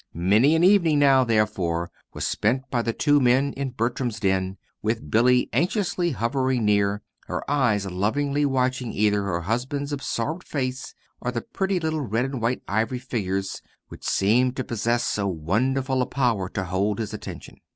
[0.15, 5.11] Many an evening now, therefore, was spent by the two men in Bertram's den, with
[5.11, 11.41] Billy anxiously hovering near, her eyes longingly watching either her husband's absorbed face or the
[11.41, 16.49] pretty little red and white ivory figures, which seemed to possess so wonderful a power
[16.49, 17.57] to hold his attention.